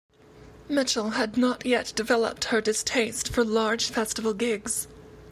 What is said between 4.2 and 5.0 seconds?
gigs.